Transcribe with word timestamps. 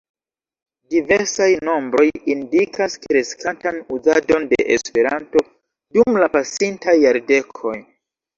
Diversaj 0.93 1.49
nombroj 1.67 2.05
indikas 2.35 2.95
kreskantan 3.03 3.77
uzadon 3.97 4.49
de 4.55 4.59
Esperanto 4.77 5.45
dum 5.99 6.19
la 6.25 6.31
pasintaj 6.39 6.99
jardekoj. 7.05 7.77